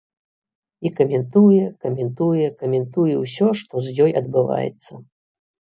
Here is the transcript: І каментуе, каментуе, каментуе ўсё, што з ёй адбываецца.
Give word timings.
І 0.89 0.91
каментуе, 0.99 1.67
каментуе, 1.85 2.45
каментуе 2.63 3.13
ўсё, 3.23 3.47
што 3.63 3.85
з 3.89 3.95
ёй 4.07 4.11
адбываецца. 4.23 4.91